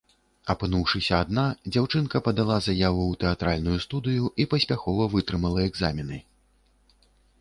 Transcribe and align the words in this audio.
Апынуўшыся 0.51 1.13
адна, 1.25 1.43
дзяўчынка 1.73 2.21
падала 2.27 2.57
заяву 2.69 3.03
ў 3.07 3.13
тэатральную 3.25 3.77
студыю 3.87 4.25
і 4.45 4.49
паспяхова 4.55 5.03
вытрымала 5.13 5.59
экзамены. 5.69 6.17